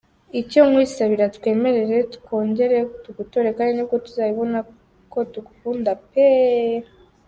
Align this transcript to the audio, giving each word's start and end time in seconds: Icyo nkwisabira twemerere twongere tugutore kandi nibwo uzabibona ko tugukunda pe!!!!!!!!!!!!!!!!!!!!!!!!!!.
Icyo 0.41 0.61
nkwisabira 0.69 1.25
twemerere 1.35 1.95
twongere 2.15 2.77
tugutore 3.03 3.47
kandi 3.57 3.71
nibwo 3.73 3.95
uzabibona 4.07 4.59
ko 5.11 5.19
tugukunda 5.33 5.91
pe!!!!!!!!!!!!!!!!!!!!!!!!!!. 6.11 6.87